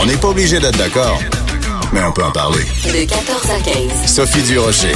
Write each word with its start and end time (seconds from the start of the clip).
On 0.00 0.06
n'est 0.06 0.16
pas 0.16 0.28
obligé 0.28 0.60
d'être 0.60 0.78
d'accord, 0.78 1.18
mais 1.92 2.00
on 2.04 2.12
peut 2.12 2.22
en 2.22 2.30
parler. 2.30 2.62
De 2.84 3.04
14 3.04 3.50
à 3.50 3.60
15. 3.60 4.06
Sophie 4.06 4.42
Durocher. 4.42 4.92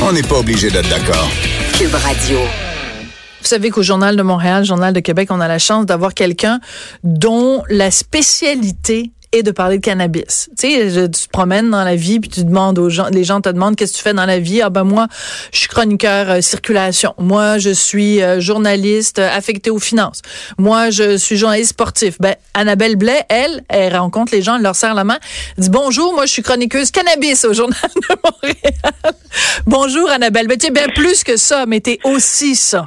On 0.00 0.12
n'est 0.12 0.22
pas 0.22 0.36
obligé 0.38 0.70
d'être 0.70 0.88
d'accord. 0.88 1.28
Cube 1.76 1.92
Radio. 1.92 2.38
Vous 2.38 3.46
savez 3.48 3.70
qu'au 3.70 3.82
Journal 3.82 4.16
de 4.16 4.22
Montréal, 4.22 4.64
Journal 4.64 4.92
de 4.94 5.00
Québec, 5.00 5.28
on 5.32 5.40
a 5.40 5.48
la 5.48 5.58
chance 5.58 5.86
d'avoir 5.86 6.14
quelqu'un 6.14 6.60
dont 7.02 7.64
la 7.68 7.90
spécialité 7.90 9.10
de 9.42 9.50
parler 9.50 9.78
de 9.78 9.82
cannabis. 9.82 10.48
Tu 10.58 10.68
sais, 10.70 10.90
je- 10.90 11.06
tu 11.06 11.22
te 11.26 11.28
promènes 11.30 11.70
dans 11.70 11.84
la 11.84 11.96
vie 11.96 12.20
puis 12.20 12.30
tu 12.30 12.44
demandes 12.44 12.78
aux 12.78 12.88
gens, 12.90 13.08
les 13.10 13.24
gens 13.24 13.40
te 13.40 13.48
demandent 13.48 13.76
qu'est-ce 13.76 13.92
que 13.92 13.96
tu 13.98 14.02
fais 14.02 14.14
dans 14.14 14.26
la 14.26 14.38
vie. 14.38 14.60
Ah 14.62 14.70
ben 14.70 14.84
moi, 14.84 15.06
je 15.52 15.58
suis 15.60 15.68
chroniqueur 15.68 16.30
euh, 16.30 16.40
circulation. 16.40 17.14
Moi, 17.18 17.58
je 17.58 17.70
suis 17.70 18.22
euh, 18.22 18.40
journaliste 18.40 19.18
euh, 19.18 19.28
affecté 19.36 19.70
aux 19.70 19.78
finances. 19.78 20.22
Moi, 20.58 20.90
je 20.90 21.16
suis 21.16 21.36
journaliste 21.36 21.70
sportif. 21.70 22.16
Ben 22.20 22.34
Annabelle 22.54 22.96
Blais, 22.96 23.24
elle, 23.28 23.62
elle 23.68 23.96
rencontre 23.96 24.32
les 24.34 24.42
gens, 24.42 24.56
elle 24.56 24.62
leur 24.62 24.76
serre 24.76 24.94
la 24.94 25.04
main, 25.04 25.18
dit 25.58 25.70
bonjour, 25.70 26.12
moi 26.14 26.26
je 26.26 26.32
suis 26.32 26.42
chroniqueuse 26.42 26.90
cannabis 26.90 27.44
au 27.44 27.52
Journal 27.52 27.78
de 27.94 28.16
Montréal. 28.24 29.14
bonjour 29.66 30.10
Annabelle. 30.10 30.46
Ben 30.48 30.58
tu 30.58 30.66
es 30.66 30.70
bien 30.70 30.88
plus 30.94 31.24
que 31.24 31.36
ça, 31.36 31.66
mais 31.66 31.80
t'es 31.80 31.98
aussi 32.04 32.54
ça. 32.56 32.84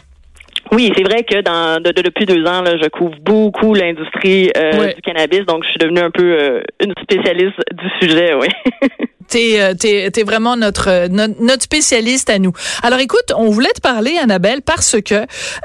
Oui, 0.74 0.92
c'est 0.96 1.04
vrai 1.04 1.24
que 1.24 1.42
dans 1.42 1.82
de- 1.82 1.92
de- 1.92 2.02
depuis 2.02 2.26
deux 2.26 2.46
ans, 2.46 2.62
là, 2.62 2.78
je 2.82 2.88
couvre 2.90 3.16
beaucoup 3.22 3.74
l'industrie 3.74 4.50
euh, 4.56 4.80
Ouais. 4.80 4.94
du 4.94 5.02
cannabis, 5.02 5.42
donc 5.46 5.64
je 5.66 5.70
suis 5.70 5.80
devenue 5.80 6.00
un 6.00 6.12
peu 6.12 6.24
euh, 6.24 6.62
une 6.82 6.94
spécialiste 7.04 7.58
du 7.74 7.88
sujet, 8.02 8.34
oui. 8.34 8.48
T'es, 9.28 9.62
euh, 9.62 9.74
t'es, 9.74 10.12
t'es 10.12 10.24
vraiment 10.24 10.58
notre, 10.58 10.90
euh, 10.90 11.08
notre 11.08 11.64
spécialiste 11.64 12.30
à 12.30 12.38
nous. 12.38 12.52
Alors 12.84 13.00
écoute, 13.00 13.32
on 13.34 13.50
voulait 13.50 13.70
te 13.70 13.80
parler, 13.80 14.18
Annabelle, 14.22 14.62
parce 14.62 14.98
que 15.02 15.16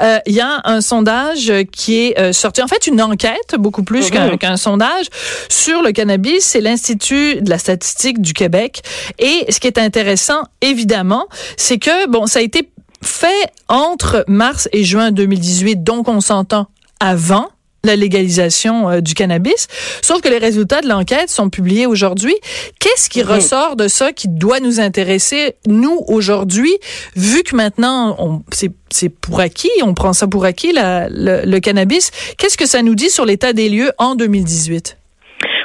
euh, 0.02 0.18
il 0.24 0.34
y 0.34 0.40
a 0.40 0.60
un 0.64 0.80
sondage 0.80 1.52
qui 1.72 2.04
est 2.06 2.20
euh, 2.20 2.32
sorti, 2.32 2.62
en 2.62 2.68
fait 2.68 2.86
une 2.86 3.02
enquête 3.02 3.56
beaucoup 3.58 3.82
plus 3.82 4.10
qu'un, 4.12 4.28
Mhm. 4.30 4.38
qu'un 4.38 4.56
sondage 4.56 5.06
sur 5.48 5.82
le 5.82 5.90
cannabis. 5.90 6.44
C'est 6.44 6.60
l'Institut 6.60 7.42
de 7.42 7.50
la 7.50 7.58
statistique 7.58 8.20
du 8.22 8.34
Québec. 8.34 8.82
Et 9.18 9.46
ce 9.50 9.58
qui 9.58 9.66
est 9.66 9.78
intéressant, 9.78 10.42
évidemment, 10.60 11.26
c'est 11.56 11.78
que 11.78 12.08
bon, 12.08 12.26
ça 12.26 12.38
a 12.38 12.42
été 12.42 12.68
fait 13.02 13.50
entre 13.68 14.24
mars 14.28 14.68
et 14.72 14.84
juin 14.84 15.10
2018, 15.10 15.82
donc 15.84 16.08
on 16.08 16.20
s'entend 16.20 16.66
avant 17.00 17.48
la 17.84 17.94
légalisation 17.94 18.88
euh, 18.90 19.00
du 19.00 19.14
cannabis. 19.14 19.68
Sauf 20.02 20.20
que 20.20 20.28
les 20.28 20.38
résultats 20.38 20.80
de 20.80 20.88
l'enquête 20.88 21.30
sont 21.30 21.50
publiés 21.50 21.86
aujourd'hui. 21.86 22.34
Qu'est-ce 22.80 23.08
qui 23.08 23.22
Mhm. 23.22 23.30
ressort 23.30 23.76
de 23.76 23.86
ça 23.86 24.12
qui 24.12 24.26
doit 24.28 24.58
nous 24.58 24.80
intéresser, 24.80 25.54
nous, 25.68 26.00
aujourd'hui, 26.08 26.72
vu 27.14 27.44
que 27.44 27.54
maintenant, 27.54 28.42
c'est 28.90 29.08
pour 29.08 29.38
acquis, 29.38 29.70
on 29.84 29.94
prend 29.94 30.12
ça 30.12 30.26
pour 30.26 30.44
acquis, 30.44 30.72
la- 30.72 31.08
le, 31.08 31.42
le 31.44 31.60
cannabis? 31.60 32.10
Qu'est-ce 32.38 32.56
que 32.58 32.66
ça 32.66 32.82
nous 32.82 32.96
dit 32.96 33.10
sur 33.10 33.24
l'état 33.24 33.52
des 33.52 33.68
lieux 33.68 33.92
en 33.98 34.16
2018? 34.16 34.96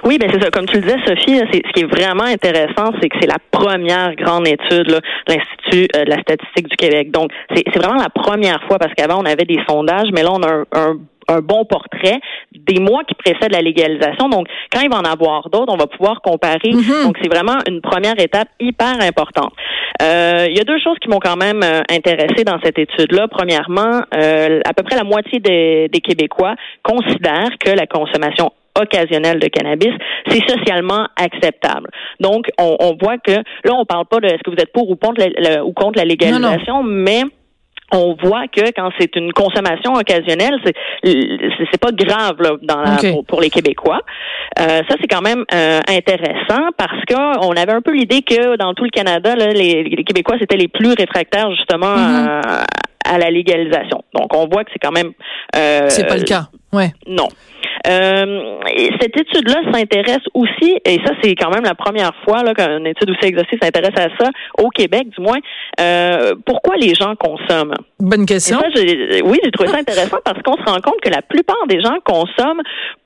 Oui, 0.04 0.18
ben 0.18 0.30
c'est 0.32 0.42
ça. 0.42 0.50
Comme 0.50 0.66
tu 0.66 0.78
le 0.78 0.82
disais, 0.82 0.98
Sophie, 1.06 1.42
c'est, 1.52 1.62
ce 1.66 1.72
qui 1.74 1.82
est 1.82 1.92
vraiment 1.92 2.24
intéressant, 2.24 2.92
c'est 3.02 3.10
que 3.10 3.18
c'est 3.22 3.28
la 3.28 3.38
première 3.52 4.16
grande 4.16 4.48
étude 4.48 4.90
là, 4.90 5.00
de 5.28 5.34
l'Institut 5.34 5.88
euh, 5.96 6.04
de 6.06 6.10
la 6.10 6.20
statistique 6.22 6.70
du 6.70 6.76
Québec. 6.76 7.12
Donc, 7.12 7.32
c'est, 7.56 7.64
c'est 7.72 7.80
vraiment 7.80 8.02
la 8.02 8.10
première 8.10 8.62
fois, 8.68 8.80
parce 8.80 8.94
qu'avant, 8.94 9.20
on 9.22 9.26
avait 9.26 9.46
des 9.46 9.60
sondages, 9.68 10.10
mais 10.14 10.24
là, 10.24 10.32
on 10.32 10.44
a 10.44 10.52
un, 10.52 10.66
un 10.74 10.98
un 11.28 11.40
bon 11.40 11.66
portrait 11.66 12.20
des 12.52 12.80
mois 12.80 13.04
qui 13.04 13.16
précèdent 13.16 13.54
la 13.54 13.62
légalisation. 13.62 14.30
Donc, 14.30 14.48
quand 14.72 14.82
il 14.82 14.90
va 14.90 14.98
en 14.98 15.10
avoir 15.10 15.50
d'autres, 15.50 15.74
on 15.74 15.78
va 15.78 15.88
pouvoir 15.88 16.22
comparer. 16.22 16.72
Mhm. 16.72 17.04
Donc, 17.04 17.18
c'est 17.22 17.30
vraiment 17.30 17.58
une 17.68 17.82
première 17.82 18.20
étape 18.20 18.50
hyper 18.60 19.02
importante. 19.02 19.54
Euh, 20.02 20.46
il 20.50 20.58
y 20.58 20.62
a 20.62 20.64
deux 20.64 20.80
choses 20.80 20.98
qui 21.00 21.10
m'ont 21.10 21.20
quand 21.20 21.38
même 21.38 21.62
euh, 21.64 21.82
intéressé 21.90 22.44
dans 22.44 22.60
cette 22.64 22.80
étude-là. 22.80 23.28
Premièrement, 23.30 24.02
euh, 24.16 24.60
à 24.66 24.74
peu 24.74 24.84
près 24.84 24.96
la 24.96 25.04
moitié 25.04 25.40
des, 25.40 25.90
des 25.90 26.02
Québécois 26.02 26.56
considèrent 26.84 27.58
que 27.60 27.72
la 27.72 27.88
consommation 27.88 28.52
occasionnelle 28.80 29.40
de 29.40 29.48
cannabis, 29.48 29.94
c'est 30.28 30.42
socialement 30.50 31.08
acceptable. 31.16 31.90
Donc, 32.20 32.48
on, 32.60 32.78
on 32.80 32.96
voit 33.02 33.18
que 33.18 33.32
là, 33.32 33.74
on 33.74 33.86
parle 33.86 34.06
pas 34.06 34.20
de 34.20 34.28
est-ce 34.28 34.44
que 34.44 34.50
vous 34.52 34.58
êtes 34.62 34.72
pour 34.74 34.90
ou 34.90 34.96
contre 34.96 35.22
la, 35.22 35.28
la- 35.50 35.66
ou 35.66 35.74
contre 35.74 35.98
la 35.98 36.06
légalisation, 36.06 36.84
mais 36.84 37.24
on 37.94 38.16
voit 38.24 38.48
que 38.48 38.62
quand 38.74 38.90
c'est 38.98 39.14
une 39.18 39.34
consommation 39.34 39.94
occasionnelle, 39.96 40.58
c'est 40.64 40.74
c'est 41.04 41.80
pas 41.82 41.92
grave 41.92 42.42
là, 42.42 42.52
dans 42.62 42.82
la- 42.82 42.94
OK. 42.94 43.12
pour, 43.12 43.26
pour 43.26 43.42
les 43.42 43.50
Québécois. 43.50 44.00
Euh, 44.60 44.82
ça 44.90 44.96
c'est 45.02 45.08
quand 45.10 45.22
même 45.22 45.44
euh, 45.54 45.80
intéressant 45.90 46.70
parce 46.78 47.04
que 47.06 47.46
on 47.46 47.52
avait 47.52 47.74
un 47.74 47.82
peu 47.82 47.92
l'idée 47.94 48.22
que 48.22 48.56
dans 48.56 48.74
tout 48.74 48.86
le 48.86 48.90
Canada, 48.92 49.36
là, 49.36 49.48
les, 49.48 49.84
les 49.84 50.04
Québécois 50.06 50.38
c'était 50.40 50.56
les 50.58 50.70
plus 50.70 50.94
réfractaires 50.94 51.52
justement 51.52 51.96
Mhm. 51.98 52.42
à, 52.46 52.64
à 53.14 53.18
la 53.18 53.30
légalisation. 53.30 54.04
Donc 54.14 54.34
on 54.36 54.48
voit 54.48 54.64
que 54.64 54.72
c'est 54.72 54.80
quand 54.80 54.92
même 54.94 55.12
euh, 55.58 55.90
C'est 55.90 56.08
pas 56.08 56.16
le 56.16 56.24
cas. 56.24 56.44
Ouais. 56.74 56.92
non. 57.08 57.28
Euh, 57.88 58.60
et 58.76 58.90
cette 59.00 59.18
étude-là 59.18 59.62
s'intéresse 59.74 60.24
aussi, 60.34 60.78
et 60.86 61.00
ça 61.06 61.14
c'est 61.22 61.36
quand 61.36 61.50
même 61.50 61.64
la 61.64 61.74
première 61.74 62.12
fois 62.24 62.44
là 62.44 62.54
qu'une 62.54 62.86
étude 62.86 63.10
aussi 63.10 63.26
exhaustive 63.26 63.58
s'intéresse 63.62 63.98
à 63.98 64.08
ça 64.20 64.30
au 64.60 64.70
Québec, 64.70 65.10
du 65.10 65.22
moins. 65.22 65.40
Euh, 65.80 66.36
pourquoi 66.46 66.76
les 66.76 66.94
gens 66.94 67.16
consomment? 67.16 67.74
Bonne 68.00 68.26
question. 68.26 68.60
ça, 68.60 68.68
oui, 69.24 69.40
j'ai 69.44 69.52
trouvé 69.52 69.70
ça 69.70 69.78
intéressant 69.78 70.18
parce 70.24 70.42
qu'on 70.44 70.58
se 70.58 70.64
rend 70.70 70.80
compte 70.82 71.02
que 71.02 71.10
la 71.10 71.22
plupart 71.22 71.66
des 71.68 71.82
gens 71.82 71.98
consomment 72.04 72.62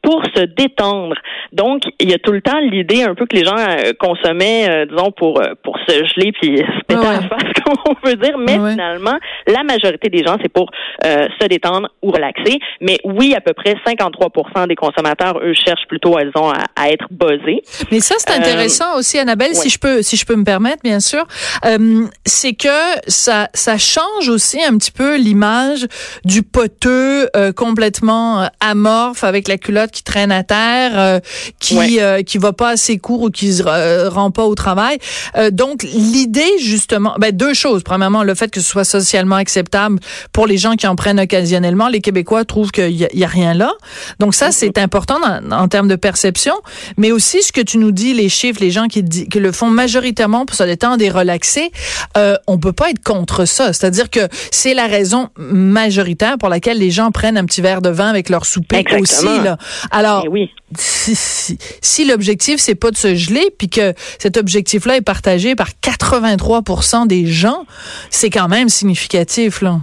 pour 0.05 0.23
se 0.35 0.41
détendre. 0.43 1.15
Donc, 1.51 1.81
il 1.99 2.09
y 2.09 2.13
a 2.13 2.19
tout 2.19 2.31
le 2.31 2.41
temps 2.41 2.59
l'idée 2.59 3.01
un 3.03 3.15
peu 3.15 3.25
que 3.25 3.35
les 3.35 3.43
gens 3.43 3.57
euh, 3.57 3.91
consommaient, 3.99 4.69
euh, 4.69 4.85
disons, 4.85 5.11
pour 5.11 5.41
euh, 5.41 5.53
pour 5.63 5.77
se 5.87 5.93
geler 5.93 6.31
puis 6.39 6.57
se 6.57 6.83
péter 6.87 6.99
Ouais. 7.01 7.15
la 7.15 7.21
face, 7.21 7.53
comme 7.65 7.75
on 7.89 8.07
veut 8.07 8.15
dire. 8.15 8.37
Mais 8.37 8.57
Ouais. 8.59 8.71
finalement, 8.71 9.17
la 9.47 9.63
majorité 9.63 10.09
des 10.09 10.23
gens, 10.23 10.37
c'est 10.41 10.51
pour 10.51 10.69
euh, 11.03 11.27
se 11.41 11.47
détendre 11.47 11.89
ou 12.03 12.11
relaxer. 12.11 12.59
Mais 12.81 12.97
oui, 13.03 13.33
à 13.35 13.41
peu 13.41 13.53
près 13.53 13.75
53% 13.85 14.67
des 14.67 14.75
consommateurs, 14.75 15.39
eux, 15.43 15.53
cherchent 15.53 15.87
plutôt, 15.87 16.15
disons, 16.19 16.49
à, 16.49 16.65
à 16.75 16.89
être 16.89 17.05
buzzés. 17.11 17.61
Mais 17.91 17.99
ça, 17.99 18.15
c'est 18.19 18.31
Euh, 18.31 18.37
intéressant 18.37 18.97
aussi, 18.97 19.17
Annabelle, 19.17 19.55
si 19.55 19.69
je 19.69 19.79
peux, 19.79 20.01
si 20.03 20.15
je 20.17 20.25
peux 20.25 20.35
me 20.35 20.43
permettre, 20.45 20.83
bien 20.83 20.99
sûr. 20.99 21.25
Euh, 21.65 22.05
c'est 22.25 22.53
que 22.53 22.67
ça, 23.07 23.49
ça 23.53 23.77
change 23.79 24.29
aussi 24.29 24.63
un 24.63 24.77
petit 24.77 24.91
peu 24.91 25.17
l'image 25.17 25.87
du 26.25 26.43
poteux 26.43 27.27
euh, 27.35 27.51
complètement 27.51 28.43
euh, 28.43 28.47
amorphe 28.59 29.23
avec 29.23 29.47
la 29.47 29.57
culotte 29.57 29.94
qui 29.95 30.03
traîne 30.03 30.31
à 30.31 30.43
terre, 30.43 30.91
euh, 30.99 31.19
qui 31.59 31.75
Ouais. 31.77 31.97
euh, 32.01 32.21
qui 32.21 32.37
va 32.37 32.51
pas 32.53 32.69
assez 32.71 32.97
court 32.97 33.21
ou 33.23 33.29
qui 33.29 33.53
se 33.53 33.63
euh, 33.65 34.09
rend 34.09 34.29
pas 34.29 34.43
au 34.43 34.53
travail. 34.55 34.97
Euh, 35.37 35.49
donc 35.51 35.83
l'idée 35.83 36.51
justement, 36.59 37.15
ben 37.17 37.31
deux 37.35 37.53
choses. 37.53 37.81
Premièrement, 37.83 38.23
le 38.23 38.35
fait 38.35 38.49
que 38.51 38.59
ce 38.59 38.67
soit 38.67 38.83
socialement 38.83 39.37
acceptable 39.37 39.99
pour 40.33 40.47
les 40.47 40.57
gens 40.57 40.75
qui 40.75 40.85
en 40.85 40.95
prennent 40.97 41.19
occasionnellement. 41.19 41.87
Les 41.87 42.01
Québécois 42.01 42.43
trouvent 42.43 42.71
qu'il 42.71 42.91
y, 42.91 43.05
a- 43.05 43.09
il 43.13 43.19
y 43.19 43.23
a 43.23 43.27
rien 43.27 43.53
là. 43.53 43.71
Donc 44.19 44.35
ça, 44.35 44.51
c'est 44.51 44.77
important 44.77 45.17
dans- 45.19 45.57
en 45.57 45.67
termes 45.69 45.87
de 45.87 45.95
perception. 45.95 46.55
Mais 46.97 47.11
aussi 47.13 47.41
ce 47.41 47.51
que 47.53 47.61
tu 47.61 47.77
nous 47.77 47.91
dis, 47.91 48.13
les 48.13 48.27
chiffres, 48.29 48.59
les 48.61 48.71
gens 48.71 48.87
qui, 48.87 49.01
le 49.35 49.51
font 49.53 49.69
majoritairement 49.69 50.45
pour 50.45 50.55
se 50.57 50.63
détendre 50.63 51.01
et 51.03 51.09
relaxer, 51.09 51.71
euh, 52.17 52.35
on 52.47 52.57
peut 52.57 52.73
pas 52.73 52.89
être 52.89 53.01
contre 53.03 53.45
ça. 53.45 53.71
C'est-à-dire 53.73 54.09
que 54.09 54.27
c'est 54.51 54.73
la 54.73 54.87
raison 54.87 55.29
majoritaire 55.37 56.37
pour 56.37 56.49
laquelle 56.49 56.77
les 56.79 56.91
gens 56.91 57.11
prennent 57.11 57.37
un 57.37 57.45
petit 57.45 57.61
verre 57.61 57.81
de 57.81 57.89
vin 57.89 58.07
avec 58.09 58.29
leur 58.29 58.45
souper 58.45 58.77
Exactement. 58.77 59.31
aussi. 59.31 59.43
Là. 59.43 59.57
Alors, 59.91 60.25
oui. 60.29 60.51
si, 60.77 61.15
si, 61.15 61.57
si 61.81 62.05
l'objectif 62.05 62.59
c'est 62.59 62.75
pas 62.75 62.91
de 62.91 62.97
se 62.97 63.15
geler, 63.15 63.53
puis 63.57 63.69
que 63.69 63.93
cet 64.19 64.37
objectif-là 64.37 64.97
est 64.97 65.01
partagé 65.01 65.55
par 65.55 65.69
83% 65.81 67.07
des 67.07 67.27
gens, 67.27 67.65
c'est 68.09 68.29
quand 68.29 68.47
même 68.47 68.69
significatif 68.69 69.61
là. 69.61 69.79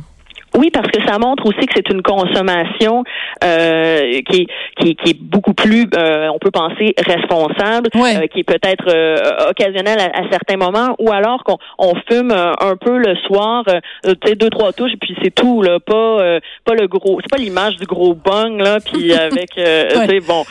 Oui, 0.57 0.71
parce 0.71 0.89
que 0.91 1.01
ça 1.07 1.19
montre 1.19 1.47
aussi 1.47 1.67
que 1.67 1.73
c'est 1.75 1.89
une 1.91 2.03
consommation 2.03 3.05
euh, 3.43 4.21
qui, 4.29 4.43
est, 4.43 4.47
qui, 4.79 4.97
qui 4.97 5.11
est 5.11 5.19
beaucoup 5.21 5.55
plus, 5.55 5.87
euh, 5.97 6.29
on 6.29 6.39
peut 6.39 6.51
penser, 6.51 6.95
responsable, 6.99 7.89
Ouais. 7.95 8.17
euh, 8.17 8.27
qui 8.27 8.41
est 8.41 8.45
peut-être 8.45 8.85
euh, 8.89 9.49
occasionnelle 9.51 9.99
à, 9.99 10.19
à 10.21 10.31
certains 10.31 10.57
moments, 10.57 10.95
ou 10.99 11.11
alors 11.11 11.43
qu'on 11.45 11.57
on 11.79 11.95
fume 12.11 12.31
euh, 12.33 12.53
un 12.61 12.77
peu 12.77 12.99
le 12.99 13.15
soir, 13.27 13.65
euh, 13.69 13.81
tu 14.21 14.29
sais, 14.29 14.35
deux 14.35 14.51
trois 14.51 14.73
touches, 14.73 14.93
puis 15.01 15.17
c'est 15.23 15.35
tout, 15.35 15.63
là, 15.63 15.79
pas 15.81 15.95
euh, 16.21 16.41
pas 16.65 16.75
le 16.75 16.87
gros, 16.87 17.19
c'est 17.23 17.31
pas 17.31 17.43
l'image 17.43 17.77
du 17.77 17.87
gros 17.87 18.15
bong 18.15 18.61
là, 18.61 18.79
puis 18.81 19.13
avec, 19.15 19.51
euh, 19.59 19.85
Ouais. 19.97 20.07
tu 20.07 20.15
sais, 20.15 20.21
bon. 20.27 20.45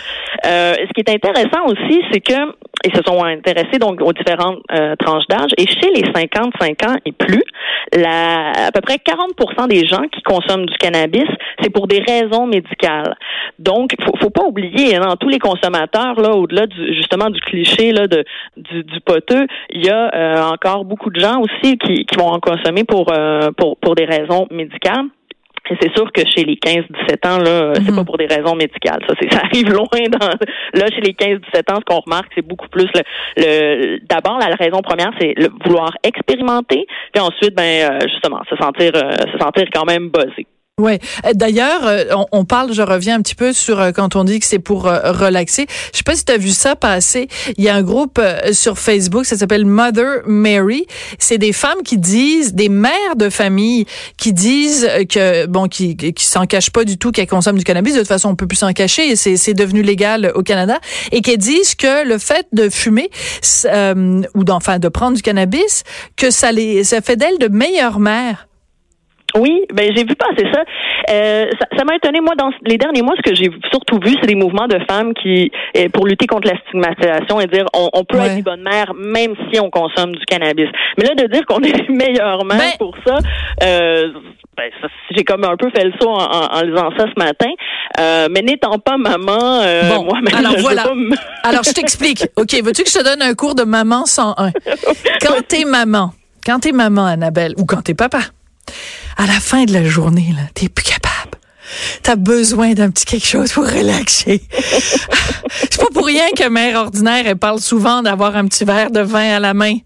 Euh, 0.45 0.73
ce 0.87 0.93
qui 0.93 1.01
est 1.01 1.09
intéressant 1.13 1.65
aussi, 1.67 2.01
c'est 2.11 2.19
que 2.21 2.33
ils 2.83 2.95
se 2.95 3.03
sont 3.03 3.23
intéressés 3.23 3.77
donc 3.79 4.01
aux 4.01 4.11
différentes 4.13 4.59
euh, 4.71 4.95
tranches 4.95 5.27
d'âge, 5.29 5.51
et 5.57 5.67
chez 5.67 5.91
les 5.93 6.03
55 6.15 6.89
ans 6.89 6.95
et 7.05 7.11
plus, 7.11 7.43
la, 7.95 8.51
à 8.67 8.71
peu 8.71 8.81
près 8.81 8.97
40 8.97 9.67
des 9.69 9.85
qui 10.11 10.21
consomment 10.21 10.65
du 10.65 10.77
cannabis, 10.77 11.27
c'est 11.61 11.69
pour 11.69 11.87
des 11.87 11.99
raisons 11.99 12.47
médicales. 12.47 13.15
Donc, 13.59 13.91
faut, 14.03 14.13
faut 14.19 14.29
pas 14.29 14.43
oublier, 14.43 14.95
hein, 14.95 15.01
dans 15.01 15.15
tous 15.15 15.29
les 15.29 15.39
consommateurs, 15.39 16.19
là, 16.19 16.31
au-delà 16.31 16.67
du, 16.67 16.95
justement 16.95 17.29
du 17.29 17.39
cliché 17.41 17.91
là, 17.91 18.07
de, 18.07 18.23
du, 18.57 18.83
du 18.83 18.99
poteux, 19.01 19.45
il 19.69 19.85
y 19.85 19.89
a 19.89 20.13
euh, 20.13 20.43
encore 20.43 20.85
beaucoup 20.85 21.09
de 21.09 21.19
gens 21.19 21.41
aussi 21.41 21.77
qui, 21.77 22.05
qui 22.05 22.15
vont 22.17 22.27
en 22.27 22.39
consommer 22.39 22.83
pour, 22.83 23.11
euh, 23.11 23.51
pour, 23.57 23.77
pour 23.77 23.95
des 23.95 24.05
raisons 24.05 24.47
médicales. 24.51 25.05
Et 25.69 25.77
c'est 25.81 25.95
sûr 25.95 26.11
que 26.11 26.21
chez 26.27 26.43
les 26.43 26.55
15-17 26.57 27.25
ans, 27.27 27.37
là, 27.37 27.71
c'est 27.75 27.89
Mhm. 27.91 27.95
pas 27.95 28.03
pour 28.03 28.17
des 28.17 28.25
raisons 28.25 28.55
médicales. 28.55 28.99
Ça, 29.07 29.13
c'est, 29.21 29.31
ça 29.31 29.41
arrive 29.45 29.69
loin 29.71 29.87
dans, 30.09 30.27
là, 30.73 30.85
chez 30.93 31.01
les 31.01 31.13
15-17 31.13 31.71
ans, 31.71 31.79
ce 31.79 31.85
qu'on 31.85 32.01
remarque, 32.01 32.29
c'est 32.35 32.45
beaucoup 32.45 32.67
plus 32.67 32.87
le, 32.93 33.01
le 33.37 33.99
d'abord, 34.05 34.37
la 34.39 34.53
raison 34.55 34.81
première, 34.81 35.11
c'est 35.19 35.33
le 35.37 35.47
vouloir 35.63 35.91
expérimenter, 36.03 36.85
puis 37.13 37.21
ensuite, 37.21 37.55
ben, 37.55 37.63
euh, 37.91 37.99
justement, 38.09 38.41
se 38.49 38.55
sentir, 38.57 38.91
euh, 38.95 39.11
se 39.31 39.37
sentir 39.39 39.65
quand 39.73 39.85
même 39.85 40.09
buzzé. 40.09 40.45
Ouais. 40.81 40.99
Euh, 41.25 41.33
D'ailleurs, 41.33 41.85
euh, 41.85 42.03
on, 42.15 42.25
on 42.31 42.45
parle, 42.45 42.73
je 42.73 42.81
reviens 42.81 43.15
un 43.15 43.21
petit 43.21 43.35
peu 43.35 43.53
sur 43.53 43.79
euh, 43.79 43.91
quand 43.91 44.15
on 44.15 44.23
dit 44.23 44.39
que 44.39 44.45
c'est 44.45 44.59
pour 44.59 44.83
relaxer. 44.83 45.67
Je 45.91 45.97
sais 45.97 46.03
pas 46.03 46.15
si 46.15 46.25
tu 46.25 46.31
as 46.31 46.37
vu 46.37 46.49
ça 46.49 46.75
passer. 46.75 47.27
Il 47.57 47.63
y 47.63 47.69
a 47.69 47.75
un 47.75 47.83
groupe 47.83 48.19
sur 48.51 48.79
Facebook, 48.79 49.25
ça 49.25 49.37
s'appelle 49.37 49.65
Mother 49.65 50.21
Mary. 50.25 50.87
C'est 51.19 51.37
des 51.37 51.53
femmes 51.53 51.83
qui 51.83 51.97
disent, 51.97 52.53
des 52.53 52.69
mères 52.69 53.15
de 53.15 53.29
famille 53.29 53.85
qui 54.17 54.33
disent 54.33 54.87
que 55.09 55.45
bon, 55.45 55.67
qui 55.67 55.95
qui 55.95 56.25
s'en 56.25 56.45
cachent 56.45 56.71
pas 56.71 56.83
du 56.83 56.97
tout 56.97 57.11
qu'elles 57.11 57.27
consomment 57.27 57.57
du 57.57 57.63
cannabis. 57.63 57.93
De 57.93 57.99
toute 57.99 58.07
façon, 58.07 58.29
on 58.29 58.35
peut 58.35 58.47
plus 58.47 58.57
s'en 58.57 58.73
cacher. 58.73 59.15
C'est 59.15 59.53
devenu 59.53 59.81
légal 59.83 60.31
au 60.35 60.41
Canada 60.41 60.79
et 61.11 61.21
qui 61.21 61.37
disent 61.37 61.75
que 61.75 62.05
le 62.05 62.17
fait 62.17 62.47
de 62.51 62.69
fumer 62.69 63.09
euh, 63.65 64.21
ou 64.33 64.43
d'enfin 64.43 64.79
de 64.79 64.87
prendre 64.87 65.15
du 65.15 65.21
cannabis, 65.21 65.83
que 66.15 66.31
ça 66.31 66.51
les 66.51 66.83
ça 66.83 67.01
fait 67.01 67.15
d'elles 67.15 67.37
de 67.37 67.47
meilleures 67.47 67.99
mères. 67.99 68.47
Oui, 69.35 69.61
ben 69.73 69.91
j'ai 69.95 70.03
vu 70.03 70.15
passer 70.15 70.45
ça. 70.53 70.63
Euh, 71.09 71.45
ça. 71.59 71.67
Ça 71.77 71.83
m'a 71.85 71.95
étonné 71.95 72.19
moi 72.21 72.35
dans 72.37 72.49
les 72.65 72.77
derniers 72.77 73.01
mois. 73.01 73.13
Ce 73.17 73.29
que 73.29 73.35
j'ai 73.35 73.49
surtout 73.71 73.99
vu, 74.03 74.15
c'est 74.21 74.27
des 74.27 74.35
mouvements 74.35 74.67
de 74.67 74.77
femmes 74.89 75.13
qui, 75.13 75.51
euh, 75.77 75.87
pour 75.93 76.05
lutter 76.05 76.27
contre 76.27 76.47
la 76.49 76.57
stigmatisation 76.67 77.39
et 77.39 77.47
dire 77.47 77.65
on, 77.73 77.89
on 77.93 78.03
peut 78.03 78.17
Ouais. 78.17 78.27
être 78.27 78.35
des 78.35 78.41
bonnes 78.41 78.63
mères 78.63 78.93
même 78.95 79.33
si 79.51 79.59
on 79.59 79.69
consomme 79.69 80.11
du 80.15 80.25
cannabis. 80.25 80.67
Mais 80.97 81.05
là 81.05 81.15
de 81.15 81.27
dire 81.31 81.45
qu'on 81.45 81.59
est 81.63 81.71
les 81.87 81.93
meilleures 81.93 82.43
mères 82.45 82.57
Ben- 82.57 82.77
pour 82.77 82.95
ça, 83.05 83.17
euh, 83.63 84.09
ben, 84.57 84.69
j'ai 85.15 85.23
comme 85.23 85.43
un 85.45 85.55
peu 85.55 85.69
fait 85.73 85.85
le 85.85 85.93
saut 85.99 86.09
en, 86.09 86.21
en, 86.23 86.57
en 86.57 86.61
lisant 86.61 86.89
ça 86.97 87.05
ce 87.07 87.23
matin. 87.23 87.49
Euh, 87.99 88.27
mais 88.29 88.41
n'étant 88.41 88.77
pas 88.79 88.97
maman, 88.97 89.61
euh, 89.63 89.89
Bon, 89.95 90.03
moi-même, 90.05 90.35
alors 90.37 90.53
je 90.57 90.61
voilà. 90.61 90.83
me- 90.93 91.15
Alors, 91.43 91.63
je 91.63 91.71
t'explique. 91.71 92.25
OK, 92.35 92.53
veux-tu 92.63 92.83
que 92.83 92.89
je 92.89 92.99
te 92.99 93.03
donne 93.03 93.21
un 93.21 93.33
cours 93.33 93.55
de 93.55 93.63
maman 93.63 94.05
101? 94.05 94.51
Quand 95.21 95.41
t'es 95.47 95.63
maman, 95.65 96.11
quand 96.45 96.59
t'es 96.59 96.71
maman, 96.73 97.05
Annabelle, 97.05 97.53
ou 97.57 97.65
quand 97.65 97.81
t'es 97.81 97.93
papa, 97.93 98.19
à 99.17 99.25
la 99.25 99.39
fin 99.39 99.65
de 99.65 99.73
la 99.73 99.83
journée, 99.83 100.33
là, 100.35 100.43
t'es 100.53 100.69
plus 100.69 100.83
capable. 100.83 101.37
T'as 102.03 102.15
besoin 102.15 102.73
d'un 102.73 102.91
petit 102.91 103.05
quelque 103.05 103.27
chose 103.27 103.51
pour 103.51 103.65
relaxer. 103.65 104.41
C'est 104.51 105.79
pas 105.79 105.87
pour 105.93 106.05
rien 106.05 106.29
que 106.35 106.47
mère 106.49 106.77
ordinaire, 106.77 107.23
elle 107.25 107.37
parle 107.37 107.59
souvent 107.59 108.01
d'avoir 108.01 108.35
un 108.35 108.47
petit 108.47 108.65
verre 108.65 108.91
de 108.91 109.01
vin 109.01 109.35
à 109.35 109.39
la 109.39 109.53
main. 109.53 109.77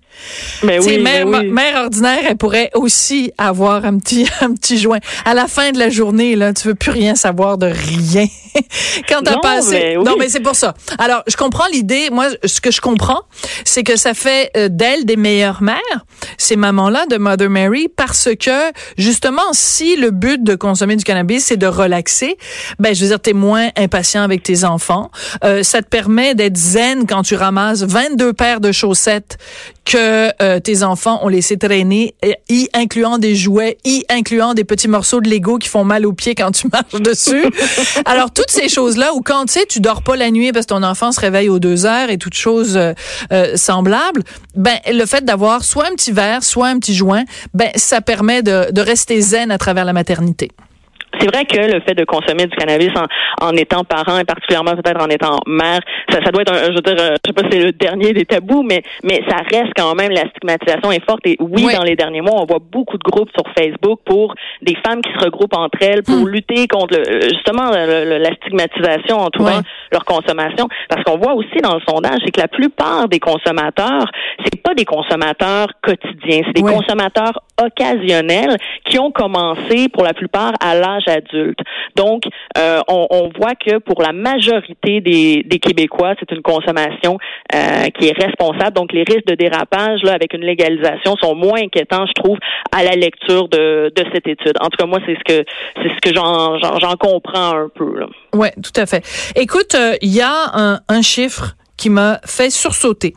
Mais 0.63 0.79
sais, 0.79 0.87
oui, 0.87 0.99
mère, 0.99 1.25
mais 1.25 1.39
oui. 1.39 1.47
mère 1.47 1.83
ordinaire, 1.83 2.19
elle 2.27 2.37
pourrait 2.37 2.71
aussi 2.73 3.31
avoir 3.37 3.85
un 3.85 3.97
petit, 3.97 4.27
un 4.41 4.53
petit 4.53 4.77
joint. 4.77 4.99
À 5.25 5.33
la 5.33 5.47
fin 5.47 5.71
de 5.71 5.79
la 5.79 5.89
journée, 5.89 6.35
là, 6.35 6.53
tu 6.53 6.67
veux 6.67 6.75
plus 6.75 6.91
rien 6.91 7.15
savoir 7.15 7.57
de 7.57 7.67
rien. 7.67 8.27
Quand 9.09 9.21
t'as 9.23 9.39
passé. 9.39 9.71
mais 9.71 9.97
oui. 9.97 10.03
Non, 10.03 10.15
mais 10.17 10.29
c'est 10.29 10.39
pour 10.39 10.55
ça. 10.55 10.73
Alors, 10.97 11.23
je 11.27 11.35
comprends 11.35 11.67
l'idée. 11.71 12.09
Moi, 12.11 12.27
ce 12.43 12.61
que 12.61 12.71
je 12.71 12.81
comprends, 12.81 13.21
c'est 13.65 13.83
que 13.83 13.97
ça 13.97 14.13
fait 14.13 14.51
euh, 14.55 14.69
d'elles 14.69 15.05
des 15.05 15.17
meilleures 15.17 15.61
mères, 15.61 16.05
ces 16.37 16.55
mamans-là 16.55 17.05
de 17.07 17.17
Mother 17.17 17.49
Mary, 17.49 17.87
parce 17.95 18.29
que, 18.39 18.71
justement, 18.97 19.41
si 19.51 19.95
le 19.95 20.11
but 20.11 20.43
de 20.43 20.55
consommer 20.55 20.95
du 20.95 21.03
cannabis, 21.03 21.45
c'est 21.45 21.57
de 21.57 21.67
relaxer, 21.67 22.37
ben, 22.79 22.95
je 22.95 23.01
veux 23.01 23.09
dire, 23.09 23.19
t'es 23.19 23.33
moins 23.33 23.69
impatient 23.75 24.23
avec 24.23 24.43
tes 24.43 24.63
enfants. 24.63 25.11
Euh, 25.43 25.63
ça 25.63 25.81
te 25.81 25.87
permet 25.87 26.35
d'être 26.35 26.57
zen 26.57 27.05
quand 27.07 27.23
tu 27.23 27.35
ramasses 27.35 27.83
22 27.83 28.33
paires 28.33 28.61
de 28.61 28.71
chaussettes 28.71 29.37
que 29.85 30.31
euh, 30.41 30.59
tes 30.59 30.83
enfants 30.83 31.19
ont 31.23 31.27
laissé 31.27 31.57
traîner, 31.57 32.15
euh, 32.25 32.33
y 32.49 32.67
incluant 32.73 33.17
des 33.17 33.35
jouets, 33.35 33.77
y 33.85 34.03
incluant 34.09 34.53
des 34.53 34.63
petits 34.63 34.87
morceaux 34.87 35.21
de 35.21 35.29
Lego 35.29 35.57
qui 35.57 35.69
font 35.69 35.83
mal 35.83 36.05
aux 36.05 36.13
pieds 36.13 36.35
quand 36.35 36.51
tu 36.51 36.67
marches 36.71 37.01
dessus. 37.01 37.45
Alors 38.05 38.31
toutes 38.31 38.49
ces 38.49 38.67
choses-là, 38.67 39.13
ou 39.13 39.21
quand 39.21 39.45
tu 39.45 39.53
sais, 39.53 39.65
tu 39.67 39.79
dors 39.79 40.01
pas 40.01 40.15
la 40.15 40.31
nuit 40.31 40.51
parce 40.51 40.65
que 40.65 40.73
ton 40.73 40.83
enfant 40.83 41.11
se 41.11 41.19
réveille 41.19 41.49
aux 41.49 41.59
deux 41.59 41.85
heures 41.85 42.09
et 42.09 42.17
toutes 42.17 42.33
choses 42.33 42.75
euh, 42.75 42.93
euh, 43.31 43.55
semblables, 43.55 44.23
ben 44.55 44.77
le 44.91 45.05
fait 45.05 45.23
d'avoir 45.23 45.63
soit 45.63 45.85
un 45.85 45.95
petit 45.95 46.11
verre, 46.11 46.43
soit 46.43 46.67
un 46.67 46.79
petit 46.79 46.95
joint, 46.95 47.23
ben 47.53 47.69
ça 47.75 48.01
permet 48.01 48.41
de, 48.41 48.71
de 48.71 48.81
rester 48.81 49.21
zen 49.21 49.51
à 49.51 49.57
travers 49.57 49.85
la 49.85 49.93
maternité. 49.93 50.51
C'est 51.19 51.27
vrai 51.33 51.45
que 51.45 51.57
le 51.57 51.79
fait 51.81 51.93
de 51.95 52.03
consommer 52.05 52.45
du 52.45 52.55
cannabis 52.55 52.89
en, 52.95 53.47
en 53.47 53.51
étant 53.55 53.83
parent 53.83 54.17
et 54.19 54.23
particulièrement 54.23 54.71
peut-être 54.75 55.01
en 55.01 55.07
étant 55.09 55.37
mère, 55.47 55.79
ça, 56.09 56.19
ça 56.23 56.31
doit 56.31 56.41
être 56.43 56.53
un, 56.53 56.63
je 56.65 56.73
veux 56.75 56.81
dire, 56.81 56.95
euh, 56.99 57.15
je 57.25 57.29
sais 57.29 57.33
pas 57.33 57.43
si 57.43 57.49
c'est 57.51 57.63
le 57.63 57.71
dernier 57.71 58.13
des 58.13 58.25
tabous, 58.25 58.63
mais 58.63 58.81
mais 59.03 59.21
ça 59.29 59.37
reste 59.37 59.71
quand 59.75 59.93
même 59.95 60.11
la 60.11 60.27
stigmatisation 60.29 60.91
est 60.91 61.03
forte 61.05 61.25
et 61.25 61.37
oui, 61.39 61.63
Oui. 61.65 61.73
dans 61.75 61.83
les 61.83 61.95
derniers 61.95 62.21
mois, 62.21 62.41
on 62.41 62.45
voit 62.45 62.59
beaucoup 62.61 62.97
de 62.97 63.03
groupes 63.03 63.29
sur 63.35 63.43
Facebook 63.57 63.99
pour 64.05 64.33
des 64.61 64.75
femmes 64.85 65.01
qui 65.01 65.11
se 65.17 65.23
regroupent 65.25 65.55
entre 65.57 65.77
elles 65.81 66.03
pour 66.03 66.15
Hmm. 66.15 66.27
lutter 66.27 66.67
contre 66.67 66.97
le- 66.97 67.21
justement 67.29 67.69
le- 67.71 68.05
le- 68.09 68.17
la 68.17 68.33
stigmatisation 68.35 69.17
entourant 69.19 69.57
Ouais. 69.57 69.63
leur 69.91 70.05
consommation. 70.05 70.67
Parce 70.89 71.03
qu'on 71.03 71.17
voit 71.17 71.33
aussi 71.33 71.57
dans 71.61 71.75
le 71.75 71.81
sondage, 71.87 72.19
c'est 72.25 72.31
que 72.31 72.41
la 72.41 72.47
plupart 72.47 73.07
des 73.07 73.19
consommateurs, 73.19 74.05
c'est 74.43 74.61
pas 74.61 74.73
des 74.73 74.85
consommateurs 74.85 75.67
quotidiens, 75.81 76.41
c'est 76.45 76.53
des 76.53 76.61
consommateurs 76.61 77.39
occasionnels 77.79 78.57
qui 78.85 78.99
ont 78.99 79.11
commencé 79.11 79.89
pour 79.89 80.03
la 80.03 80.13
plupart 80.13 80.53
à 80.61 80.75
l'âge 80.75 81.04
Donc, 81.95 82.23
euh, 82.57 82.81
on, 82.87 83.29
voit 83.37 83.55
que 83.55 83.77
pour 83.79 84.01
la 84.01 84.11
majorité 84.11 85.01
des, 85.01 85.59
Québécois, 85.59 86.13
c'est 86.19 86.31
une 86.31 86.41
consommation 86.41 87.17
euh, 87.53 87.87
qui 87.97 88.07
est 88.07 88.17
responsable. 88.17 88.73
Donc, 88.73 88.91
les 88.93 89.03
risques 89.03 89.25
de 89.27 89.35
dérapage 89.35 90.01
là, 90.03 90.13
avec 90.13 90.33
une 90.33 90.43
légalisation 90.43 91.15
sont 91.21 91.35
moins 91.35 91.59
inquiétants, 91.61 92.05
je 92.05 92.21
trouve, 92.21 92.37
à 92.71 92.83
la 92.83 92.95
lecture 92.95 93.47
de, 93.47 93.91
cette 94.13 94.27
étude. 94.27 94.53
En 94.59 94.67
tout 94.67 94.77
cas, 94.77 94.85
moi, 94.85 94.99
c'est 95.05 95.15
ce 95.15 95.23
que 95.23 95.45
c'est 95.75 95.89
ce 95.89 96.01
que 96.01 96.13
j'en 96.13 96.95
comprends 96.99 97.55
un 97.55 97.69
peu. 97.73 97.99
Là. 97.99 98.07
Ouais, 98.33 98.51
tout 98.51 98.79
à 98.79 98.85
fait. 98.85 99.03
Écoute, 99.35 99.75
euh, 99.75 99.95
il 100.01 100.13
y 100.13 100.21
a 100.21 100.79
un 100.87 101.01
chiffre 101.01 101.55
qui 101.77 101.89
m'a 101.89 102.19
fait 102.25 102.49
sursauter. 102.49 103.13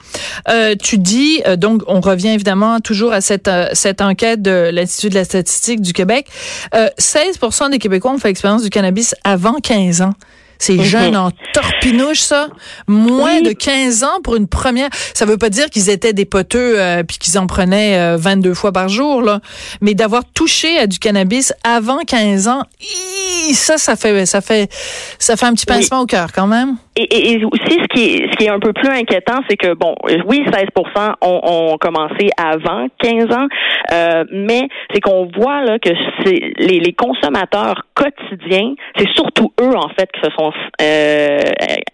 Euh, 0.48 0.74
tu 0.74 0.98
dis, 0.98 1.42
euh, 1.46 1.56
donc 1.56 1.82
on 1.86 2.00
revient 2.00 2.28
évidemment 2.30 2.80
toujours 2.80 3.12
à 3.12 3.20
cette, 3.20 3.48
euh, 3.48 3.68
cette 3.72 4.00
enquête 4.00 4.42
de 4.42 4.70
l'Institut 4.72 5.10
de 5.10 5.14
la 5.14 5.24
statistique 5.24 5.80
du 5.80 5.92
Québec, 5.92 6.26
euh, 6.74 6.88
16% 6.98 7.70
des 7.70 7.78
Québécois 7.78 8.12
ont 8.12 8.18
fait 8.18 8.30
expérience 8.30 8.62
du 8.62 8.70
cannabis 8.70 9.14
avant 9.24 9.54
15 9.60 10.02
ans. 10.02 10.14
C'est 10.60 10.74
Mhm. 10.74 10.82
jeune 10.82 11.16
en 11.16 11.30
torpinouche, 11.52 12.18
ça. 12.18 12.48
Moins 12.88 13.36
Oui. 13.36 13.42
de 13.44 13.52
15 13.52 14.02
ans 14.02 14.20
pour 14.24 14.34
une 14.34 14.48
première. 14.48 14.88
Ça 15.14 15.24
veut 15.24 15.38
pas 15.38 15.50
dire 15.50 15.70
qu'ils 15.70 15.88
étaient 15.88 16.12
des 16.12 16.24
poteux 16.24 16.80
euh, 16.80 17.04
puis 17.04 17.16
qu'ils 17.18 17.38
en 17.38 17.46
prenaient 17.46 17.96
euh, 17.96 18.16
22 18.16 18.54
fois 18.54 18.72
par 18.72 18.88
jour, 18.88 19.22
là. 19.22 19.40
Mais 19.82 19.94
d'avoir 19.94 20.24
touché 20.34 20.76
à 20.78 20.88
du 20.88 20.98
cannabis 20.98 21.52
avant 21.62 21.98
15 22.04 22.48
ans, 22.48 22.64
ça, 23.54 23.78
ça 23.78 23.94
fait, 23.94 24.26
ça 24.26 24.40
fait, 24.40 24.68
ça 25.20 25.36
fait 25.36 25.46
un 25.46 25.52
petit 25.54 25.64
Oui. 25.68 25.76
pincement 25.76 26.00
au 26.00 26.06
cœur 26.06 26.32
quand 26.32 26.48
même. 26.48 26.76
Et, 27.00 27.32
et, 27.32 27.44
aussi, 27.44 27.78
ce 27.80 27.86
qui, 27.94 28.16
est, 28.16 28.30
ce 28.32 28.36
qui 28.36 28.46
est 28.46 28.48
un 28.48 28.58
peu 28.58 28.72
plus 28.72 28.88
inquiétant, 28.88 29.38
c'est 29.48 29.56
que, 29.56 29.72
bon, 29.74 29.94
oui, 30.26 30.44
16 30.52 30.66
ont, 31.22 31.40
ont 31.44 31.76
commencé 31.78 32.30
avant 32.36 32.88
15 33.00 33.32
ans, 33.32 33.46
euh, 33.92 34.24
mais 34.32 34.68
c'est 34.92 35.00
qu'on 35.00 35.30
voit 35.38 35.62
là, 35.62 35.78
que 35.78 35.90
c'est 36.24 36.40
les, 36.58 36.80
les 36.80 36.92
consommateurs 36.92 37.86
quotidiens, 37.94 38.74
c'est 38.96 39.08
surtout 39.14 39.52
eux, 39.60 39.76
en 39.76 39.88
fait, 39.90 40.10
qui 40.12 40.20
se 40.24 40.30
sont 40.36 40.52
euh, 40.82 41.38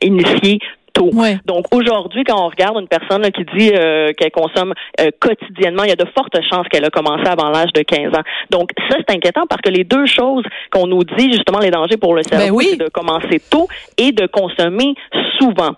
initiés 0.00 0.59
tôt. 0.95 1.11
Ouais. 1.13 1.39
Donc 1.45 1.67
aujourd'hui, 1.75 2.25
quand 2.25 2.43
on 2.43 2.49
regarde 2.49 2.79
une 2.81 2.89
personne 2.89 3.21
là, 3.21 3.31
qui 3.31 3.45
dit 3.57 3.73
euh, 3.75 4.13
qu'elle 4.17 4.31
consomme 4.31 4.73
euh, 5.01 5.11
quotidiennement, 5.21 5.83
il 5.83 5.91
y 5.91 5.93
a 5.93 5.97
de 5.97 6.07
fortes 6.17 6.37
chances 6.51 6.67
qu'elle 6.69 6.85
a 6.85 6.91
commencé 6.91 7.27
avant 7.27 7.51
l'âge 7.51 7.73
de 7.75 7.83
15 7.83 8.15
ans. 8.17 8.23
Donc 8.51 8.71
ça, 8.89 8.97
c'est 9.07 9.15
inquiétant 9.15 9.43
parce 9.49 9.61
que 9.61 9.71
les 9.71 9.85
deux 9.85 10.07
choses 10.07 10.45
qu'on 10.73 10.87
nous 10.87 11.05
dit, 11.05 11.31
justement, 11.33 11.59
les 11.59 11.71
dangers 11.71 11.99
pour 11.99 12.15
le 12.15 12.23
cerveau, 12.23 12.47
Ben 12.47 12.53
oui. 12.53 12.69
c'est 12.71 12.85
de 12.85 12.89
commencer 12.89 13.43
tôt 13.51 13.69
et 13.99 14.13
de 14.13 14.27
consommer 14.27 14.95
souvent. 15.39 15.75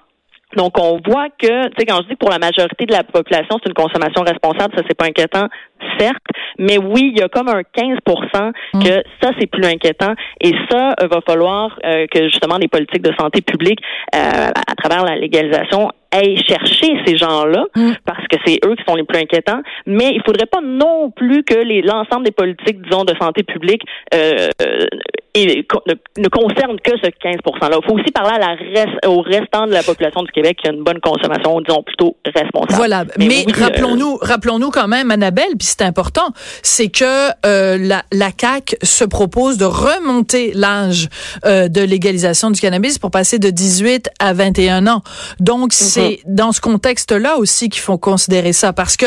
Donc, 0.55 0.79
on 0.79 1.01
voit 1.05 1.29
que, 1.31 1.69
tu 1.69 1.75
sais, 1.77 1.87
quand 1.87 1.97
je 2.03 2.09
dis 2.09 2.15
que 2.15 2.19
pour 2.19 2.31
la 2.31 2.39
majorité 2.39 2.87
de 2.87 2.93
la 2.93 3.03
population, 3.03 3.59
c'est 3.63 3.69
une 3.69 3.75
consommation 3.75 4.23
responsable, 4.23 4.75
ça, 4.77 4.83
c'est 4.89 4.97
pas 4.97 5.07
inquiétant, 5.07 5.49
certes, 5.99 6.17
mais 6.59 6.79
oui, 6.79 7.13
il 7.15 7.19
y 7.19 7.23
a 7.23 7.29
comme 7.29 7.49
un 7.49 7.61
15% 7.61 8.53
que 8.83 9.03
ça, 9.23 9.31
c'est 9.39 9.47
plus 9.47 9.65
inquiétant. 9.65 10.15
Et 10.41 10.53
ça, 10.71 10.95
euh, 11.01 11.07
va 11.09 11.21
falloir 11.27 11.79
euh, 11.85 12.07
que, 12.11 12.25
justement, 12.25 12.59
des 12.59 12.69
politiques 12.69 13.03
de 13.03 13.13
santé 13.19 13.41
publique, 13.41 13.81
euh, 14.15 14.19
à 14.19 14.75
travers 14.77 15.05
la 15.05 15.17
légalisation, 15.17 15.91
aillent 16.13 16.43
chercher 16.49 16.95
ces 17.05 17.17
gens-là, 17.17 17.65
Mm. 17.75 17.93
parce 18.07 18.27
que 18.29 18.37
c'est 18.47 18.59
eux 18.65 18.75
qui 18.77 18.85
sont 18.89 18.95
les 18.95 19.05
plus 19.05 19.19
inquiétants. 19.19 19.61
Mais 19.87 20.13
il 20.15 20.23
faudrait 20.25 20.47
pas 20.47 20.61
non 20.63 21.11
plus 21.11 21.43
que 21.43 21.55
les 21.57 21.83
l'ensemble 21.83 22.25
des 22.25 22.31
politiques, 22.33 22.81
disons, 22.83 23.05
de 23.05 23.15
santé 23.21 23.43
publique 23.43 23.83
euh, 24.15 24.49
euh, 24.63 24.87
et- 25.35 25.67
ne, 25.87 26.23
ne 26.23 26.29
concernent 26.29 26.81
que 26.81 26.93
ce 27.03 27.11
15 27.11 27.37
%-là. 27.45 27.79
Il 27.83 27.87
faut 27.87 27.95
aussi 27.97 28.11
parler 28.13 28.37
à 28.37 28.39
la 28.39 28.55
reste, 28.55 29.07
au 29.07 29.21
restant 29.21 29.67
de 29.67 29.73
la 29.73 29.83
population 29.83 30.23
du 30.23 30.31
Québec 30.33 30.59
qui 30.63 30.69
a 30.69 30.73
une 30.73 30.85
bonne 30.85 31.01
consommation, 31.01 31.61
disons, 31.61 31.83
plutôt 31.83 32.17
responsable. 32.25 32.75
Voilà. 32.77 33.05
Mais, 33.19 33.27
oui, 33.29 33.45
euh, 33.49 33.65
rappelons-nous, 33.65 34.17
rappelons-nous 34.23 34.71
quand 34.71 34.89
même, 34.89 35.11
Annabelle, 35.11 35.55
puis 35.67 35.75
c'est 35.79 35.85
important, 35.85 36.31
c'est 36.63 36.89
que 36.89 37.31
euh, 37.45 37.77
la, 37.79 38.05
la 38.13 38.31
CAC 38.33 38.77
se 38.83 39.05
propose 39.05 39.57
de 39.59 39.65
remonter 39.65 40.53
l'âge 40.55 41.09
euh, 41.45 41.69
de 41.69 41.81
légalisation 41.81 42.51
du 42.51 42.61
cannabis 42.61 42.99
pour 42.99 43.11
passer 43.11 43.39
de 43.39 43.51
18 43.51 44.09
à 44.19 44.33
21 44.33 44.87
ans. 44.87 45.03
Donc 45.41 45.73
c'est 45.73 46.21
dans 46.27 46.53
ce 46.53 46.61
contexte-là 46.61 47.37
aussi 47.39 47.69
qu'il 47.69 47.83
faut 47.83 47.99
considérer 47.99 48.53
ça, 48.53 48.73
parce 48.73 48.97
que 48.97 49.07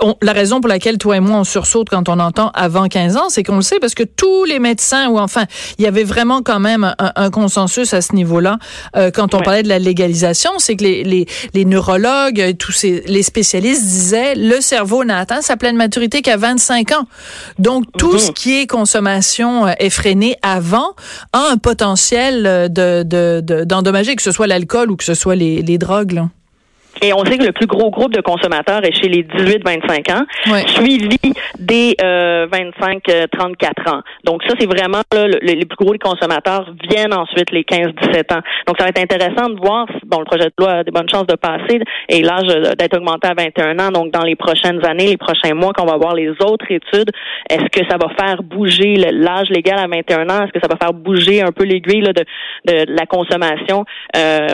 on- 0.00 0.16
la 0.22 0.32
raison 0.32 0.60
pour 0.60 0.68
laquelle 0.68 0.98
toi 0.98 1.16
et 1.16 1.20
moi 1.20 1.38
on 1.40 1.44
sursaute 1.44 1.88
quand 1.90 2.08
on 2.08 2.18
entend 2.20 2.50
avant 2.54 2.88
15 2.88 3.16
ans, 3.16 3.28
c'est 3.28 3.42
qu'on 3.42 3.56
le 3.56 3.62
sait 3.62 3.78
parce 3.80 3.94
que 3.94 4.02
tous 4.04 4.44
les 4.44 4.58
médecins 4.58 5.08
ou 5.08 5.18
enfin 5.18 5.44
il 5.78 5.84
y 5.84 5.88
avait 5.88 6.04
vraiment 6.04 6.42
quand 6.42 6.60
même 6.60 6.84
un, 6.98 7.12
un 7.16 7.30
consensus 7.30 7.92
à 7.94 8.00
ce 8.00 8.14
niveau-là 8.14 8.58
euh, 8.96 9.10
quand 9.10 9.34
on 9.34 9.38
Ouais. 9.38 9.44
parlait 9.44 9.62
de 9.62 9.68
la 9.68 9.78
légalisation, 9.78 10.50
c'est 10.58 10.74
que 10.76 10.84
les, 10.84 11.04
les, 11.04 11.26
les 11.54 11.64
neurologues, 11.64 12.56
tous 12.58 12.72
ces, 12.72 13.02
les 13.06 13.22
spécialistes 13.22 13.84
disaient 13.84 14.34
le 14.34 14.60
cerveau 14.60 15.04
n'a 15.04 15.18
atteint 15.18 15.42
sa 15.42 15.56
pleine 15.56 15.76
maturité 15.76 15.97
maturité 15.98 16.22
qu'à 16.22 16.36
25 16.36 16.92
ans. 16.92 17.06
Donc, 17.58 17.84
tout 17.98 18.12
Mhm. 18.12 18.18
ce 18.18 18.30
qui 18.30 18.60
est 18.60 18.66
consommation 18.66 19.66
euh, 19.66 19.72
effrénée 19.80 20.36
avant 20.42 20.94
a 21.32 21.48
un 21.50 21.56
potentiel 21.56 22.46
euh, 22.46 22.68
de, 22.68 23.02
de, 23.02 23.40
de- 23.42 23.64
d'endommager, 23.64 24.14
que 24.14 24.22
ce 24.22 24.30
soit 24.32 24.46
l'alcool 24.46 24.90
ou 24.90 24.96
que 24.96 25.04
ce 25.04 25.14
soit 25.14 25.34
les, 25.34 25.62
les 25.62 25.78
drogues. 25.78 26.12
Là. 26.12 26.28
Et 27.02 27.12
on 27.12 27.24
sait 27.24 27.38
que 27.38 27.44
le 27.44 27.52
plus 27.52 27.66
gros 27.66 27.90
groupe 27.90 28.12
de 28.12 28.20
consommateurs 28.20 28.84
est 28.84 28.92
chez 28.92 29.08
les 29.08 29.22
18-25 29.22 30.12
ans, 30.12 30.24
suivi 30.68 31.08
des 31.58 31.94
euh, 32.02 32.46
25-34 32.48 33.90
ans. 33.90 34.00
Donc 34.24 34.42
ça, 34.44 34.54
c'est 34.58 34.66
vraiment 34.66 35.02
là, 35.12 35.26
le- 35.26 35.38
les 35.42 35.64
plus 35.64 35.76
gros 35.84 35.94
consommateurs 36.00 36.66
viennent 36.90 37.14
ensuite 37.14 37.50
les 37.50 37.62
15-17 37.62 38.34
ans. 38.34 38.40
Donc 38.66 38.76
ça 38.78 38.84
va 38.84 38.88
être 38.88 39.00
intéressant 39.00 39.48
de 39.50 39.58
voir, 39.60 39.86
bon, 40.06 40.18
le 40.20 40.24
projet 40.24 40.44
de 40.46 40.52
loi 40.58 40.70
a 40.72 40.84
des 40.84 40.90
bonnes 40.90 41.08
chances 41.08 41.26
de 41.26 41.36
passer 41.36 41.80
et 42.08 42.22
l'âge 42.22 42.48
euh, 42.48 42.74
d'être 42.74 42.96
augmenté 42.96 43.28
à 43.28 43.34
21 43.34 43.78
ans. 43.78 43.90
Donc 43.90 44.12
dans 44.12 44.22
les 44.24 44.36
prochaines 44.36 44.84
années, 44.84 45.06
les 45.06 45.16
prochains 45.16 45.54
mois, 45.54 45.72
qu'on 45.72 45.86
va 45.86 45.96
voir 45.96 46.14
les 46.14 46.30
autres 46.30 46.66
études, 46.70 47.10
est-ce 47.50 47.64
que 47.80 47.86
ça 47.88 47.96
va 47.96 48.08
faire 48.18 48.42
bouger 48.42 48.94
l'âge 49.12 49.48
légal 49.50 49.78
à 49.78 49.86
21 49.86 50.28
ans? 50.30 50.44
Est-ce 50.44 50.52
que 50.52 50.60
ça 50.60 50.68
va 50.68 50.76
faire 50.80 50.92
bouger 50.92 51.42
un 51.42 51.52
peu 51.52 51.64
l'aiguille 51.64 52.02
de, 52.02 52.24
de 52.66 52.84
la 52.88 53.06
consommation? 53.06 53.84
Euh, 54.16 54.46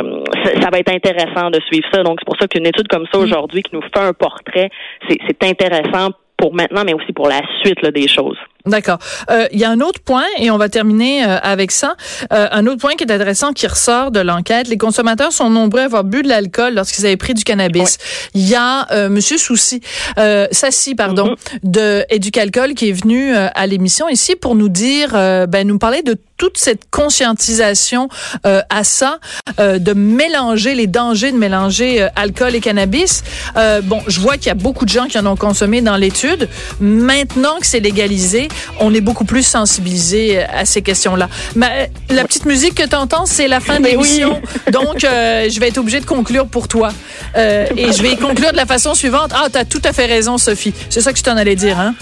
ça, 0.44 0.60
ça 0.62 0.68
va 0.72 0.78
être 0.78 0.92
intéressant 0.92 1.50
de 1.50 1.60
suivre 1.66 1.86
ça. 1.92 2.02
Donc 2.02 2.18
c'est 2.20 2.24
pour 2.26 2.33
ça 2.38 2.46
qu'une 2.48 2.66
étude 2.66 2.88
comme 2.88 3.06
ça 3.12 3.18
aujourd'hui 3.18 3.62
qui 3.62 3.74
nous 3.74 3.82
fait 3.82 3.98
un 3.98 4.12
portrait, 4.12 4.70
c'est 5.08 5.18
c'est 5.26 5.42
intéressant 5.44 6.10
pour 6.36 6.54
maintenant, 6.54 6.82
mais 6.84 6.94
aussi 6.94 7.12
pour 7.12 7.28
la 7.28 7.40
suite 7.62 7.80
là, 7.82 7.90
des 7.90 8.08
choses. 8.08 8.38
D'accord. 8.66 8.98
Euh, 9.30 9.46
Il 9.52 9.58
y 9.60 9.64
a 9.64 9.70
un 9.70 9.80
autre 9.80 10.00
point, 10.00 10.24
et 10.38 10.50
on 10.50 10.56
va 10.56 10.70
terminer 10.70 11.22
euh, 11.22 11.36
avec 11.42 11.70
ça. 11.70 11.96
Euh, 12.32 12.48
un 12.50 12.66
autre 12.66 12.78
point 12.78 12.94
qui 12.94 13.04
est 13.04 13.12
intéressant, 13.12 13.52
qui 13.52 13.66
ressort 13.66 14.10
de 14.10 14.20
l'enquête. 14.20 14.68
Les 14.68 14.78
consommateurs 14.78 15.32
sont 15.32 15.50
nombreux 15.50 15.80
à 15.82 15.84
avoir 15.84 16.02
bu 16.02 16.22
de 16.22 16.28
l'alcool 16.28 16.72
lorsqu'ils 16.74 17.04
avaient 17.04 17.18
pris 17.18 17.34
du 17.34 17.44
cannabis. 17.44 17.98
Il 18.32 18.48
y 18.48 18.54
a 18.54 18.90
euh, 18.90 19.10
Monsieur 19.10 19.36
Soucy, 19.36 19.82
euh, 20.18 20.46
Sassi, 20.50 20.94
pardon, 20.94 21.36
de 21.62 22.06
Éducalcool, 22.08 22.72
qui 22.72 22.88
est 22.88 22.92
venu 22.92 23.36
euh, 23.36 23.48
à 23.54 23.66
l'émission 23.66 24.08
ici 24.08 24.34
pour 24.34 24.54
nous 24.54 24.70
dire, 24.70 25.10
euh, 25.12 25.46
ben, 25.46 25.66
nous 25.68 25.78
parler 25.78 26.00
de 26.00 26.16
toute 26.36 26.56
cette 26.58 26.90
conscientisation 26.90 28.08
euh, 28.46 28.60
à 28.70 28.82
ça, 28.82 29.18
euh, 29.60 29.78
de 29.78 29.92
mélanger 29.92 30.74
les 30.74 30.88
dangers 30.88 31.30
de 31.30 31.36
mélanger 31.36 32.02
euh, 32.02 32.08
alcool 32.16 32.54
et 32.56 32.60
cannabis. 32.60 33.22
Euh, 33.56 33.80
bon, 33.82 34.00
je 34.08 34.18
vois 34.20 34.36
qu'il 34.36 34.46
y 34.46 34.50
a 34.50 34.54
beaucoup 34.54 34.84
de 34.84 34.90
gens 34.90 35.06
qui 35.06 35.16
en 35.18 35.26
ont 35.26 35.36
consommé 35.36 35.80
dans 35.80 35.96
l'étude. 35.96 36.48
Maintenant 36.80 37.58
que 37.60 37.66
c'est 37.66 37.78
légalisé, 37.78 38.48
on 38.80 38.92
est 38.94 39.00
beaucoup 39.00 39.24
plus 39.24 39.42
sensibilisé 39.46 40.42
à 40.42 40.64
ces 40.64 40.82
questions-là. 40.82 41.28
Mais 41.56 41.90
la 42.10 42.24
petite 42.24 42.44
musique 42.46 42.74
que 42.74 42.86
tu 42.86 42.96
entends, 42.96 43.26
c'est 43.26 43.48
la 43.48 43.60
fin 43.60 43.76
de 43.78 43.82
Mais 43.82 43.96
oui. 43.96 44.08
l'émission. 44.08 44.40
Donc, 44.72 45.04
euh, 45.04 45.48
je 45.50 45.60
vais 45.60 45.68
être 45.68 45.78
obligée 45.78 46.00
de 46.00 46.06
conclure 46.06 46.46
pour 46.46 46.68
toi. 46.68 46.90
Euh, 47.36 47.66
et 47.76 47.92
je 47.92 48.02
vais 48.02 48.16
conclure 48.16 48.52
de 48.52 48.56
la 48.56 48.66
façon 48.66 48.94
suivante. 48.94 49.32
Ah, 49.34 49.46
tu 49.52 49.58
as 49.58 49.64
tout 49.64 49.82
à 49.84 49.92
fait 49.92 50.06
raison, 50.06 50.38
Sophie. 50.38 50.72
C'est 50.90 51.00
ça 51.00 51.12
que 51.12 51.18
je 51.18 51.24
t'en 51.24 51.36
allais 51.36 51.56
dire, 51.56 51.78
hein? 51.78 51.94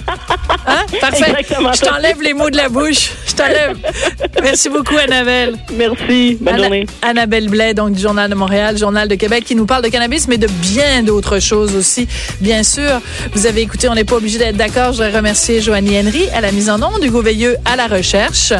Hein? 0.66 0.82
Parfait. 1.00 1.24
Exactement 1.28 1.72
Je 1.72 1.80
t'enlève 1.80 2.20
les 2.22 2.34
mots 2.34 2.50
de 2.50 2.56
la 2.56 2.68
bouche. 2.68 3.10
Je 3.26 3.32
t'enlève. 3.34 3.76
Merci 4.42 4.68
beaucoup, 4.68 4.96
Annabelle. 4.96 5.56
Merci. 5.76 6.36
Bonne 6.40 6.54
Anna- 6.54 6.62
journée. 6.64 6.86
Annabelle 7.02 7.48
Blais, 7.48 7.74
donc 7.74 7.92
du 7.94 8.00
Journal 8.02 8.30
de 8.30 8.34
Montréal, 8.34 8.76
Journal 8.78 9.08
de 9.08 9.14
Québec, 9.14 9.44
qui 9.44 9.54
nous 9.54 9.66
parle 9.66 9.82
de 9.82 9.88
cannabis, 9.88 10.28
mais 10.28 10.38
de 10.38 10.46
bien 10.46 11.02
d'autres 11.02 11.40
choses 11.40 11.74
aussi. 11.74 12.06
Bien 12.40 12.62
sûr, 12.62 13.00
vous 13.34 13.46
avez 13.46 13.62
écouté, 13.62 13.88
on 13.88 13.94
n'est 13.94 14.04
pas 14.04 14.16
obligé 14.16 14.38
d'être 14.38 14.56
d'accord. 14.56 14.92
Je 14.92 15.02
voudrais 15.02 15.16
remercier 15.16 15.60
Joanie 15.60 15.98
Henry 15.98 16.28
la 16.42 16.52
mise 16.52 16.68
en 16.68 16.82
onde, 16.82 17.02
Hugo 17.02 17.22
Veilleux 17.22 17.56
à 17.64 17.76
la 17.76 17.86
recherche. 17.86 18.52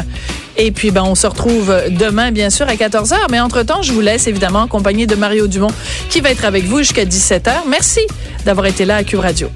Et 0.55 0.71
puis, 0.71 0.89
ben, 0.91 1.03
on 1.03 1.15
se 1.15 1.27
retrouve 1.27 1.75
demain, 1.89 2.31
bien 2.31 2.49
sûr, 2.49 2.67
à 2.67 2.75
14h. 2.75 3.15
Mais 3.29 3.39
entre-temps, 3.39 3.81
je 3.81 3.91
vous 3.91 4.01
laisse 4.01 4.25
évidemment 4.27 4.61
en 4.61 4.67
compagnie 4.67 5.05
de 5.05 5.15
Mario 5.15 5.47
Dumont, 5.47 5.71
qui 6.09 6.21
va 6.21 6.31
être 6.31 6.45
avec 6.45 6.63
vous 6.63 6.79
jusqu'à 6.79 7.05
17h. 7.05 7.51
Merci 7.67 8.01
d'avoir 8.45 8.67
été 8.67 8.85
là 8.85 8.95
à 8.95 9.03
Cube 9.03 9.19
Radio. 9.19 9.49